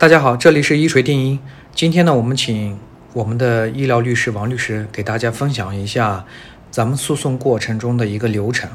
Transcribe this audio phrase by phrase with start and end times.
[0.00, 1.40] 大家好，这里是一锤定音。
[1.74, 2.78] 今天呢，我们请
[3.14, 6.24] 我们的医疗律师王律师给大家分享一下
[6.70, 8.70] 咱们诉讼过程中的一个流程。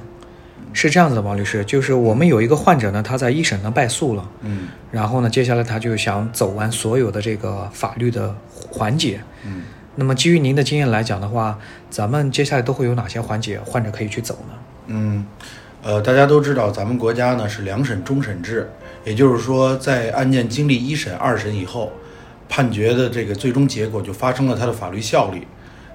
[0.74, 8.36] 是这样子的，王律师，就是我们有一个患者呢，他在一审呢败诉了，嗯然后呢，接下来他就想走完所有的这个法律的
[8.70, 9.22] 环节。
[9.46, 9.62] 嗯，
[9.96, 11.58] 那么基于您的经验来讲的话，
[11.90, 14.54] 咱们接下来都会有哪些环节患者可以去走呢？
[14.88, 15.26] 嗯，
[15.84, 18.70] 呃，大家都知道咱们国家呢是两审终审制，
[19.04, 21.92] 也就是说，在案件经历一审、二审以后，
[22.48, 25.46] 判决的这个最终结果就发生了它的法律效力。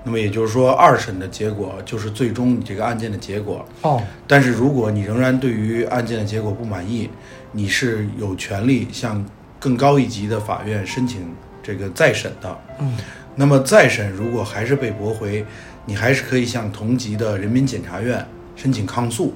[0.05, 3.67] 那么也就是说，二审的结果就是最终你这个案件的结果。
[3.81, 7.09] 哦，但是如果你仍然对于案件的结果不满意，
[7.53, 9.25] 你是有权利向
[9.59, 12.59] 更高一级的法院申请这个再审的。
[12.79, 12.95] 嗯，
[13.35, 15.45] 那么再审如果还是被驳回，
[15.87, 18.23] 你还是可以向同级的人民检察院
[18.55, 19.35] 申请抗诉。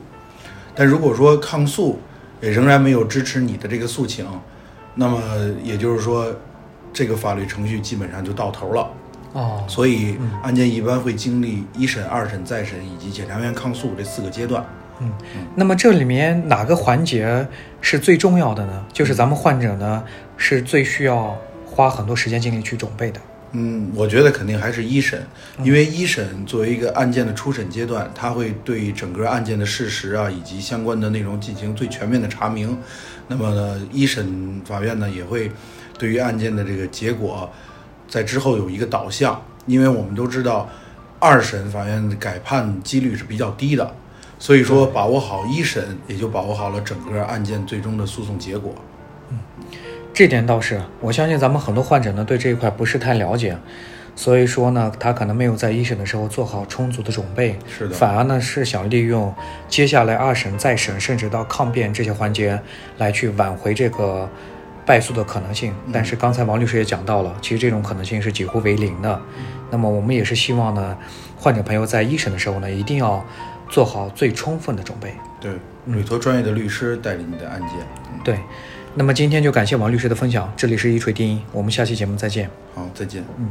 [0.74, 1.98] 但如果说抗诉
[2.40, 4.26] 也仍然没有支持你的这个诉请，
[4.94, 5.20] 那么
[5.62, 6.34] 也就是说，
[6.92, 8.90] 这个法律程序基本上就到头了。
[9.32, 14.64] 哦，所以案件一般会经历一审、二审、再审以及检察院抗诉这四个阶段。
[15.00, 15.10] 嗯
[15.56, 17.46] 那么这里面哪个环节
[17.80, 18.84] 是最重要的呢？
[18.92, 20.04] 就是咱们患者呢
[20.36, 21.36] 是最需要
[21.66, 23.20] 花很多时间精力去准备的。
[23.54, 25.22] 嗯，我觉得肯定还是一审，
[25.62, 32.78] 因为一审作为一个案件的初审阶段，它会对整个案件的事实啊以及相关的内容进行最全面的查明。
[33.28, 35.52] 那么呢，一审法院呢也会
[35.98, 37.50] 对于案件的这个结果，
[38.08, 40.68] 在之后有一个导向，因为我们都知道，
[41.18, 43.94] 二审法院的改判几率是比较低的，
[44.38, 48.74] 所以说把握好一审，也就把握好了整个案件最终的诉讼结果。
[50.22, 53.58] 这点倒是，我相信咱们很多患者呢对这一块不是太了解，
[54.14, 59.34] 所以说呢，他可能没有在一审的时候做好充足的准备，是的反而呢是想利用
[59.68, 62.56] 接下来二审、再审，甚至到抗辩这些环节
[62.98, 64.30] 来去挽回这个
[64.86, 65.74] 败诉的可能性。
[65.92, 69.20] 但是刚才王律师也讲到了，其实这种可能性是几乎为零的。
[69.72, 70.96] 那么我们也是希望呢，
[71.36, 73.26] 患者朋友在一审的时候呢，一定要
[73.68, 75.12] 做好最充分的准备。
[75.40, 75.50] 对，
[75.86, 77.70] 委托专业的律师代理你的案件。
[78.12, 78.38] 嗯，对，
[78.94, 82.50] 那么今天就感谢王律师的分享，这里是一锤定音，我们下期节目再见。
[82.74, 83.24] 好，再见。
[83.38, 83.50] 嗯。